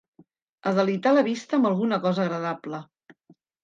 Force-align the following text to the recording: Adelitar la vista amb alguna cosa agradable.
Adelitar 0.71 1.13
la 1.19 1.25
vista 1.29 1.59
amb 1.61 1.71
alguna 1.73 2.03
cosa 2.09 2.27
agradable. 2.29 2.85